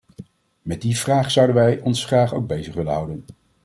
Met 0.61 0.81
die 0.81 0.97
vraag 0.97 1.31
zouden 1.31 1.55
wij 1.55 1.79
ons 1.81 2.05
graag 2.05 2.45
bezig 2.45 2.73
willen 2.73 2.93
houden. 2.93 3.25